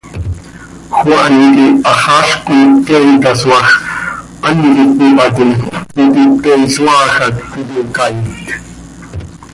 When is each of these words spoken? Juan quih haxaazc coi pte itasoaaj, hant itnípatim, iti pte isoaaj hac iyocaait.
Juan 1.03 1.35
quih 1.55 1.73
haxaazc 1.87 2.39
coi 2.47 2.65
pte 2.83 2.97
itasoaaj, 3.15 3.67
hant 4.43 4.61
itnípatim, 4.81 5.51
iti 6.03 6.23
pte 6.37 6.51
isoaaj 6.67 7.09
hac 7.17 7.35
iyocaait. 7.69 8.45